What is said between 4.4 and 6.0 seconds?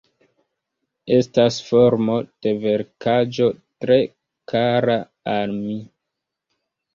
kara al mi.